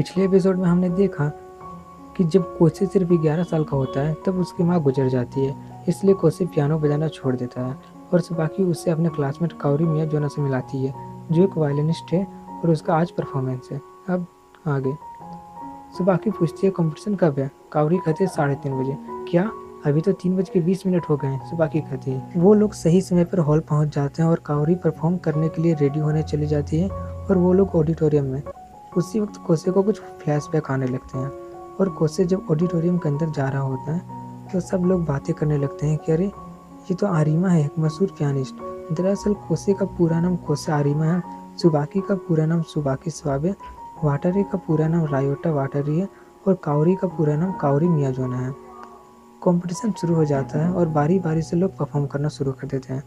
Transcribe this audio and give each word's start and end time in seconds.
पिछले 0.00 0.24
एपिसोड 0.24 0.56
में 0.56 0.64
हमने 0.64 0.90
देखा 0.90 1.28
कि 2.16 2.24
जब 2.24 2.58
कोसे 2.58 2.86
सिर्फ़ 2.86 3.12
11 3.12 3.42
साल 3.42 3.64
का 3.64 3.76
होता 3.76 4.00
है, 4.00 4.16
तब 4.26 4.38
उसकी 4.38 4.62
माँ 4.62 4.82
गुजर 4.82 5.08
जाती 5.08 5.46
है, 5.46 5.84
इसलिए 5.88 6.14
कोसे 6.14 6.46
पियानो 6.46 6.78
बजाना 6.78 7.08
छोड़ 7.08 7.36
देता 7.36 7.66
है 7.66 7.76
और 8.14 8.22
बाकी 8.32 8.64
उससे 8.64 8.90
अपने 8.90 9.08
क्लासमेट 9.08 9.52
काउरी 9.60 9.84
मिया 9.84 10.04
जोना 10.04 10.28
से 10.28 10.42
मिलाती 10.42 10.86
है, 10.86 10.94
जो 11.32 11.44
एक 11.44 11.50
वायलिनिस्ट 11.56 12.12
है 12.12 12.26
और 12.64 12.70
उसका 12.70 12.94
आज 12.94 13.10
परफॉर्मेंस 13.10 13.68
है। 13.72 13.80
अब 14.08 14.26
आगे। 14.66 14.94
सुबाकी 15.98 16.30
पूछती 16.30 16.66
है 16.66 16.72
कंपटीशन 16.76 17.14
कब 17.14 17.38
है? 17.38 17.50
कावरी 17.72 17.98
कहते 17.98 18.24
हैं, 18.24 18.30
साढ़े 18.30 18.54
तीन 18.54 18.82
बजे। 18.82 18.96
क्या? 19.30 19.50
अभी 19.86 20.00
तो 20.00 20.12
तीन 20.12 20.36
बज 20.36 20.48
के 20.48 20.60
बीस 20.60 20.86
मिनट 20.86 21.02
हो 21.08 21.16
गए 21.16 21.28
हैं 21.28 21.50
सुबाकी 21.50 21.80
कहती 21.80 22.10
है। 22.10 22.32
वो 22.36 22.54
लोग 22.54 22.72
सही 22.72 23.00
समय 23.00 23.24
पर 23.24 23.38
हॉल 23.38 23.60
पहुँच 23.60 23.94
जाते 23.94 24.22
हैं 24.22 24.30
और 24.30 24.42
कावरी 24.46 24.74
परफॉर्म 24.74 25.16
करने 25.16 25.48
के 25.48 25.62
लिए 25.62 25.74
रेडी 25.74 26.00
होने 26.00 26.22
चली 26.22 26.46
जाती 26.46 26.80
है 26.80 26.88
और 26.90 27.38
वो 27.38 27.52
लोग 27.52 27.68
ऑडिटोरियम 27.74 28.24
में 28.24 28.42
उसी 28.96 29.20
वक्त 29.20 29.36
कोसे 29.46 29.70
को 29.70 29.82
कुछ 29.82 30.00
फ्लैशबैक 30.22 30.70
आने 30.70 30.86
लगते 30.86 31.18
हैं 31.18 31.30
और 31.80 31.88
कोसे 31.88 32.24
जब 32.24 32.46
ऑडिटोरियम 32.50 32.98
के 32.98 33.08
अंदर 33.08 33.30
जा 33.30 33.48
रहा 33.48 33.62
होता 33.62 33.92
है 33.92 34.48
तो 34.48 34.60
सब 34.60 34.84
लोग 34.84 35.04
बातें 35.06 35.34
करने 35.34 35.58
लगते 35.58 35.86
हैं 35.86 35.98
कि 35.98 36.12
अरे, 36.12 36.24
ये 36.24 36.94
तो 36.94 37.06
आरिमा 37.06 37.48
है, 37.48 37.64
एक 37.64 37.78
मशहूर 37.78 38.14
पियानिस्ट 38.18 38.54
दरअसल 38.92 39.34
कोसे 39.48 39.74
का 39.74 39.86
पूरा 39.98 40.20
नाम 40.20 40.36
कोसे 40.36 40.72
आरिमा 40.72 41.04
है, 41.04 41.22
सुबाकी 41.56 42.00
का 42.00 42.14
पूरा 42.28 42.46
नाम 42.46 42.62
सुबाकी 42.62 43.10
स्वाबे 43.10 43.54
वाटरी 44.04 44.42
का 44.42 44.58
पूरा 44.58 44.88
नाम 44.88 45.04
रायोटा 45.04 45.50
वाटरी 45.52 45.98
है 45.98 46.08
और 46.48 46.54
कावरी 46.64 46.94
का 46.94 47.08
पूरा 47.08 47.36
नाम 47.36 47.52
काउरी 47.52 47.88
मियाजोना 47.88 48.38
है। 48.38 48.52
कंपटीशन 49.42 49.92
शुरू 50.00 50.14
हो 50.14 50.24
जाता 50.24 50.58
है 50.58 50.72
और 50.72 50.88
बारी 50.88 51.18
बारी 51.18 51.42
से 51.42 51.56
लोग 51.56 51.76
परफॉर्म 51.76 52.06
करना 52.06 52.28
शुरू 52.28 52.52
कर 52.52 52.68
देते 52.68 52.92
हैं। 52.94 53.02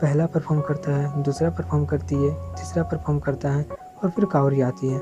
पहला 0.00 0.26
परफॉर्म 0.26 0.60
करता 0.60 0.96
है, 0.96 1.22
दूसरा 1.22 1.50
परफॉर्म 1.50 1.84
करती 1.86 2.14
है, 2.14 2.30
तीसरा 2.54 2.82
परफॉर्म 2.82 3.18
करता 3.18 3.50
है 3.50 3.66
और 4.04 4.10
फिर 4.10 4.24
कावरी 4.24 4.60
आती 4.60 4.88
है। 4.88 4.98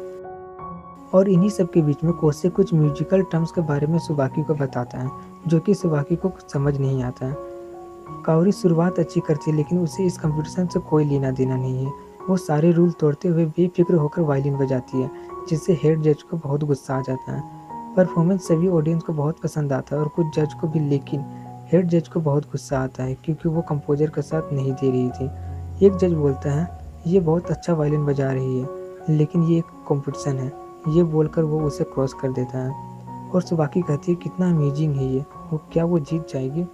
और 1.14 1.28
इन्हीं 1.28 1.50
सब 1.50 1.70
के 1.70 1.82
बीच 1.82 2.04
में 2.04 2.12
कोसे 2.12 2.48
कुछ 2.48 2.74
म्यूजिकल 2.74 3.22
टर्म्स 3.22 3.50
के 3.50 3.60
बारे 3.60 3.86
में 3.86 3.98
सुबाकी 3.98 4.42
को 4.42 4.54
बताता 4.54 4.98
है, 4.98 5.10
जो 5.46 5.60
कि 5.60 5.74
सुबाकी 5.74 6.16
को 6.16 6.28
कुछ 6.28 6.52
समझ 6.52 6.78
नहीं 6.78 7.02
आता 7.02 7.26
है। 7.26 7.36
कावरी 8.26 8.52
शुरुआत 8.52 8.98
अच्छी 8.98 9.20
करती 9.20 9.50
है, 9.50 9.56
लेकिन 9.56 9.78
उसे 9.78 10.04
इस 10.04 10.18
कंपटीशन 10.18 10.66
से 10.66 10.80
कोई 10.80 11.04
लेना 11.04 11.30
देना 11.30 11.56
नहीं 11.56 11.86
है। 11.86 11.92
वो 12.28 12.36
सारे 12.36 12.72
रूल 12.72 12.90
तोड़ते 12.90 13.28
हुए 13.28 13.46
बेफिक्र 13.46 13.94
होकर 13.94 14.22
वायलिन 14.22 14.56
बजाती 14.56 15.02
है, 15.02 15.10
जिससे 15.48 15.78
हेड 15.82 16.02
जज 16.02 16.22
को 16.22 16.36
बहुत 16.36 16.64
गुस्सा 16.64 16.96
आ 16.96 17.00
जाता 17.00 17.32
है। 17.32 17.42
परफॉर्मेंस 17.94 18.48
सभी 18.48 18.68
ऑडियंस 18.68 19.02
को 19.02 19.12
बहुत 19.12 19.40
पसंद 19.40 19.72
आता 19.72 19.96
है 19.96 20.02
और 20.02 20.08
कुछ 20.08 20.26
जज 20.36 20.54
को 20.54 20.68
भी, 20.68 20.80
लेकिन 20.80 21.24
हेड 21.72 21.88
जज 21.88 22.08
को 22.08 22.20
बहुत 22.20 22.44
गुस्सा 22.44 22.78
आता 22.78 23.02
है, 23.02 23.14
क्योंकि 23.14 23.48
वो 23.48 23.62
कंपोजर 23.62 24.10
का 24.10 24.22
साथ 24.22 24.52
नहीं 24.52 24.72
दे 24.72 24.90
रही 24.90 25.10
थी। 25.10 25.86
एक 25.86 25.96
जज 25.96 26.12
बोलता 26.12 26.50
है, 26.50 26.78
ये 27.06 27.20
बहुत 27.20 27.50
अच्छा 27.50 27.74
वायलिन 27.74 28.06
बजा 28.06 28.32
रही 28.32 28.60
है, 28.60 28.68
लेकिन 29.10 29.42
ये 29.42 29.58
एक 29.58 29.64
कॉम्पिटिशन 29.86 30.38
है। 30.38 30.65
ये 30.88 31.02
बोलकर 31.02 31.42
वो 31.42 31.60
उसे 31.60 31.84
क्रॉस 31.84 32.12
कर 32.12 32.32
देता 32.32 32.58
है। 32.58 32.96
और 33.30 33.42
सुबाकी 33.42 33.82
कहती 33.82 34.12
है, 34.12 34.16
कितना 34.16 34.50
अमेजिंग 34.50 34.96
है 34.96 35.06
ये। 35.06 35.20
वो 35.20 35.60
क्या 35.72 35.84
वो 35.84 35.98
जीत 35.98 36.28
जाएगी? 36.28 36.66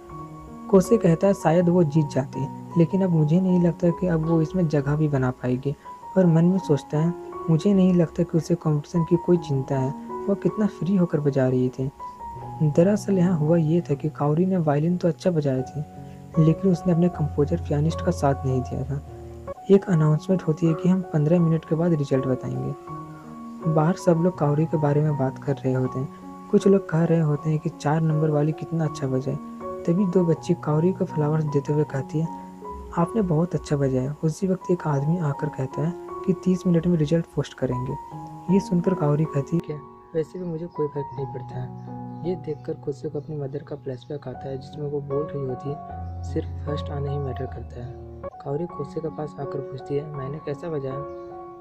कोसे 0.69 0.97
कहता 0.97 1.27
है, 1.27 1.33
शायद 1.33 1.69
वो 1.69 1.83
जीत 1.83 2.07
जाती 2.07 2.47
लेकिन 2.77 3.01
अब 3.01 3.09
मुझे 3.09 3.41
नहीं 3.41 3.63
लगता 3.63 3.89
कि 3.89 4.07
अब 4.07 4.29
वो 4.29 4.41
इसमें 4.41 4.67
जगह 4.67 4.95
भी 4.95 5.07
बना 5.07 5.31
पाएगी। 5.31 5.75
और 6.17 6.25
मन 6.25 6.45
में 6.45 6.57
सोचता 6.57 6.99
है, 6.99 7.13
मुझे 7.49 7.73
नहीं 7.73 7.93
लगता 7.93 8.23
कि 8.23 8.37
उसे 8.37 8.55
कंपटीशन 8.55 9.03
की 9.03 9.15
कोई 9.15 9.37
चिंता 9.37 9.79
है। 9.79 9.93
वो 10.27 10.35
कितना 10.35 10.65
फ्री 10.65 10.95
होकर 10.95 11.19
बजा 11.19 11.47
रही 11.47 11.69
थी। 11.69 11.91
दरअसल 12.63 13.17
यहाँ 13.17 13.37
हुआ 13.37 13.57
ये 13.57 13.81
था 13.81 13.93
कि 13.93 14.09
काउरी 14.09 14.45
ने 14.45 14.57
वायलिन 14.57 14.97
तो 14.97 15.07
अच्छा 15.07 15.31
बजाया 15.31 15.61
थी, 15.61 15.83
लेकिन 16.43 16.71
उसने 16.71 16.93
अपने 16.93 17.09
कंपोजर 17.09 17.57
पियानिस्ट 17.57 18.05
का 18.05 18.11
साथ 18.11 18.45
नहीं 18.45 18.61
दिया 18.61 18.83
था। 18.83 19.01
एक 19.71 19.85
अनाउंसमेंट 19.85 20.43
होती 20.43 20.67
है 20.67 20.73
कि 20.73 20.89
हम 20.89 21.01
पंद्रह 21.01 21.39
मिनट 21.39 21.65
के 21.65 21.75
बाद 21.75 21.93
रिज़ल्ट 21.93 22.25
बताएँगे। 22.25 23.03
बाहर 23.67 23.95
सब 23.95 24.21
लोग 24.23 24.37
काउरी 24.37 24.65
के 24.65 24.77
बारे 24.77 25.01
में 25.01 25.17
बात 25.17 25.37
कर 25.43 25.55
रहे 25.55 25.73
होते 25.73 25.99
हैं। 25.99 26.47
कुछ 26.51 26.67
लोग 26.67 26.89
कह 26.89 27.03
रहे 27.03 27.19
होते 27.19 27.49
हैं 27.49 27.59
कि 27.59 27.69
चार 27.71 28.01
नंबर 28.01 28.29
वाली 28.29 28.51
कितना 28.51 28.85
अच्छा 28.85 29.07
बजाए 29.07 29.35
तभी 29.85 30.05
दो 30.05 30.23
बच्ची 30.25 30.53
काउरी 30.63 30.91
को 30.91 31.05
फ्लावर्स 31.05 31.43
देते 31.45 31.73
हुए 31.73 31.83
कहती 31.83 32.19
है, 32.19 32.27
आपने 32.97 33.21
बहुत 33.21 33.55
अच्छा 33.55 33.75
बजाया 33.75 34.15
उसी 34.23 34.47
वक्त 34.47 34.71
एक 34.71 34.87
आदमी 34.87 35.17
आकर 35.19 35.49
कहता 35.49 35.87
है 35.87 35.93
कि 36.25 36.33
तीस 36.33 36.65
मिनट 36.67 36.87
में 36.87 36.97
रिज़ल्ट 36.97 37.25
पोस्ट 37.35 37.53
करेंगे। 37.53 37.93
ये 38.53 38.59
सुनकर 38.59 38.93
कावरी 38.93 39.25
कहती 39.25 39.59
है 39.69 39.79
वैसे 40.15 40.39
भी 40.39 40.45
मुझे 40.45 40.65
कोई 40.67 40.87
फ़र्क 40.87 41.15
नहीं 41.15 41.25
पड़ता। 41.25 41.55
है 41.55 42.29
ये 42.29 42.35
देखकर 42.35 42.73
खुशी 42.73 43.09
को 43.09 43.19
अपनी 43.19 43.35
मदर 43.35 43.63
का 43.63 43.75
फ्लैशबैक 43.75 44.27
आता 44.27 44.47
है, 44.49 44.57
जिसमें 44.57 44.89
वो 44.91 45.01
बोल 45.01 45.23
रही 45.23 45.45
होती 45.47 45.69
है, 45.69 46.23
सिर्फ़ 46.23 46.65
फ़र्स्ट 46.65 46.89
आना 46.89 47.11
ही 47.11 47.17
मैटर 47.17 47.45
करता 47.45 47.85
है। 47.85 47.91
कावरी 48.43 48.65
खुशी 48.67 49.01
के 49.01 49.09
पास 49.09 49.35
आकर 49.39 49.59
पूछती 49.61 49.95
है, 49.95 50.05
मैंने 50.13 50.39
कैसा 50.45 50.69
बजाया 50.69 50.95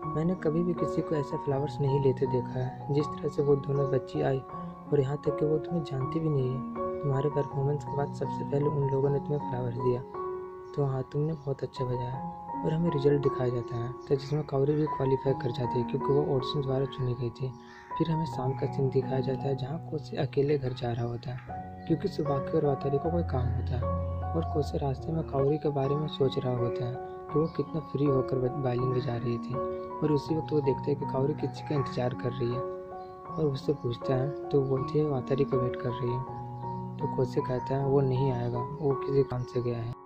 मैंने 0.06 0.34
कभी 0.34 0.62
भी 0.62 0.74
किसी 0.74 1.02
को 1.02 1.14
ऐसा 1.16 1.36
फ्लावर्स 1.44 1.80
नहीं 1.80 2.00
लेते 2.04 2.26
देखा 2.28 2.58
है, 2.58 2.94
जिस 2.94 3.06
तरह 3.06 3.28
से 3.28 3.42
वो 3.42 3.56
दोनों 3.58 3.90
बच्ची 3.90 4.22
आई 4.22 4.38
और 4.38 5.00
यहाँ 5.00 5.16
तक 5.16 5.38
कि 5.40 5.46
वो 5.46 5.58
तुम्हें 5.58 5.82
जानती 5.84 6.20
भी 6.20 6.28
नहीं 6.28 6.50
है। 6.50 7.00
तुम्हारे 7.02 7.28
परफॉर्मेंस 7.30 7.84
के 7.84 7.96
बाद 7.96 8.14
सबसे 8.14 8.44
पहले 8.44 8.64
उन 8.66 8.90
लोगों 8.90 9.10
ने 9.10 9.18
तुम्हें 9.18 9.38
फ्लावर्स 9.40 9.76
दिया। 9.76 10.00
तो 10.74 10.84
हाँ 10.84 11.02
तुमने 11.12 11.32
बहुत 11.34 11.62
अच्छा 11.62 11.84
बजाया 11.84 12.62
और 12.64 12.72
हमें 12.72 12.90
रिज़ल्ट 12.90 13.22
दिखाया 13.22 13.50
जाता 13.50 13.76
है 13.76 13.92
तो 14.08 14.16
जिसमें 14.16 14.42
काउरी 14.46 14.74
भी 14.74 14.84
क्वालिफाई 14.88 15.32
कर 15.42 15.50
जाती 15.52 15.78
है 15.78 15.84
क्योंकि 15.84 16.12
वो 16.12 16.22
ऑडिशन 16.34 16.60
द्वारा 16.62 16.84
चुनी 16.88 17.14
गई 17.14 17.30
थी। 17.30 17.52
फिर 17.98 18.10
हमें 18.10 18.24
शाम 18.26 18.52
का 18.52 18.66
सीन 18.66 18.88
दिखाया 18.90 19.20
जाता 19.20 19.42
है 19.42 19.56
जहाँ 19.56 19.78
कोसे 19.90 20.16
अकेले 20.16 20.58
घर 20.58 20.72
जा 20.72 20.92
रहा 20.92 21.04
होता 21.04 21.30
है, 21.30 21.86
क्योंकि 21.86 22.08
सुबाकी 22.08 22.56
और 22.58 22.64
वातारी 22.66 22.98
को 22.98 23.10
कोई 23.10 23.22
काम 23.32 23.48
होता 23.48 23.76
है 23.76 24.32
और 24.32 24.50
कोसे 24.54 24.78
रास्ते 24.78 25.12
में 25.12 25.22
काउरी 25.22 25.58
के 25.58 25.68
बारे 25.70 25.94
में 25.94 26.06
सोच 26.08 26.38
रहा 26.38 26.56
होता 26.58 26.84
है। 26.84 27.10
वो 27.36 27.46
कितना 27.46 27.80
फ्री 27.80 28.04
होकर 28.04 28.62
वायलिन 28.64 28.92
बजा 28.92 29.16
रही 29.16 29.38
थी। 29.38 29.54
और 29.54 30.12
उसी 30.12 30.34
वक्त 30.34 30.52
वो 30.52 30.60
देखते 30.60 30.90
हैं 30.90 31.00
कि 31.00 31.06
कावरी 31.06 31.34
किसी 31.34 31.68
का 31.68 31.74
इंतज़ार 31.74 32.14
कर 32.14 32.32
रही 32.32 32.52
है। 32.52 32.60
और 33.32 33.44
उससे 33.44 33.72
पूछता 33.72 34.14
है 34.14 34.48
तो 34.48 34.60
बोलती 34.62 34.98
है 34.98 35.04
वातारी 35.04 35.44
को 35.44 35.56
वेट 35.56 35.76
कर 35.76 35.90
रही 35.90 36.12
है? 36.12 36.20
तो 36.98 37.16
खुद 37.16 37.28
से 37.28 37.40
कहता 37.40 37.76
है, 37.76 37.86
वो 37.86 38.00
नहीं 38.00 38.32
आएगा, 38.32 38.58
वो 38.58 38.94
किसी 38.94 39.22
काम 39.22 39.42
से 39.42 39.62
गया 39.62 39.78
है। 39.78 40.01